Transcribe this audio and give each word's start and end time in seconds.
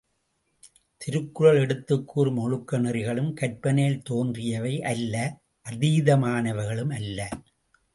திருக்குறள் 0.97 1.59
எடுத்துக் 1.59 2.07
கூறும் 2.07 2.37
ஒழுக்க 2.37 2.79
நெறிகளும் 2.79 3.33
கற்பனையில் 3.33 4.01
தோன்றியவை 4.01 4.83
அல்ல 4.83 5.39
அதீதமானவைகளுமல்ல. 5.69 7.21